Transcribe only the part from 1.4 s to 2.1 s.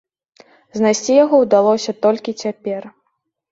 ўдалося